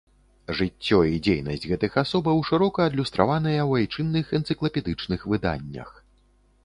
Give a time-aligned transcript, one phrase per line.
[0.59, 5.89] Жыццё і дзейнасць гэтых асобаў шырока адлюстраваныя ў айчынных энцыклапедычных выданнях.